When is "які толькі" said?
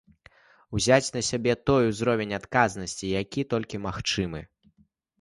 3.23-3.85